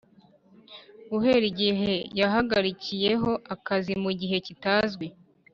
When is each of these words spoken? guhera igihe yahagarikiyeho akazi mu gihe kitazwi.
guhera 1.09 1.45
igihe 1.51 1.93
yahagarikiyeho 2.19 3.31
akazi 3.53 3.93
mu 4.03 4.11
gihe 4.19 4.35
kitazwi. 4.45 5.07